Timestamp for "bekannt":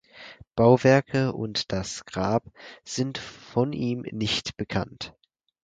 4.57-5.13